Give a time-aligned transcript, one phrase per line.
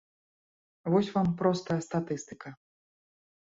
[0.91, 2.49] Вось вам простая статыстыка.